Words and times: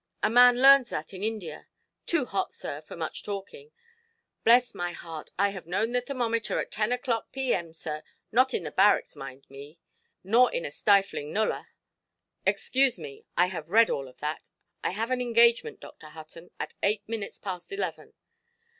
A 0.23 0.31
man 0.31 0.59
learns 0.63 0.89
that 0.89 1.13
in 1.13 1.21
India. 1.23 1.67
Too 2.07 2.25
hot, 2.25 2.55
sir, 2.55 2.81
for 2.81 2.95
much 2.95 3.21
talking. 3.21 3.71
Bless 4.43 4.73
my 4.73 4.93
heart, 4.93 5.29
I 5.37 5.49
have 5.49 5.67
known 5.67 5.91
the 5.91 6.01
thermometer 6.01 6.57
at 6.57 6.71
10 6.71 6.89
oʼclock 6.89 7.25
P.M., 7.31 7.71
sir—not 7.75 8.53
in 8.55 8.63
the 8.63 8.71
barracks, 8.71 9.15
mind 9.15 9.45
me, 9.47 9.79
nor 10.23 10.51
in 10.51 10.65
a 10.65 10.71
stifling 10.71 11.31
nullah——" 11.31 11.69
"Excuse 12.47 12.97
me, 12.97 13.27
I 13.37 13.45
have 13.45 13.69
read 13.69 13.91
of 13.91 13.95
all 13.97 14.11
that. 14.11 14.49
I 14.83 14.89
have 14.89 15.11
an 15.11 15.21
engagement, 15.21 15.79
Dr. 15.79 16.07
Hutton, 16.09 16.49
at 16.59 16.73
eight 16.81 17.07
minutes 17.07 17.37
past 17.37 17.71
eleven". 17.71 18.15